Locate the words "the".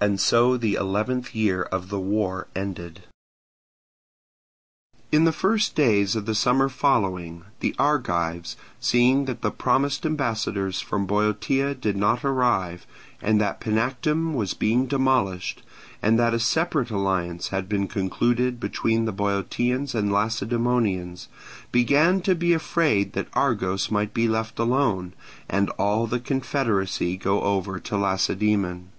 0.56-0.74, 1.88-1.98, 5.24-5.32, 6.24-6.36, 7.58-7.74, 9.42-9.50, 19.04-19.10, 26.06-26.20